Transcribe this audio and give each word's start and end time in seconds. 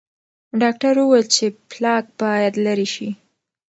ډاکټر 0.61 0.93
وویل 0.99 1.25
چې 1.35 1.45
پلاک 1.69 2.05
باید 2.21 2.53
لرې 2.65 2.87
شي. 2.93 3.09